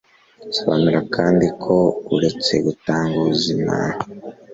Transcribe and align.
sobanura 0.57 0.99
kandi 1.15 1.45
ko 1.63 1.75
uretse 2.15 2.53
gutanga 2.65 3.13
ubuzima 3.21 3.75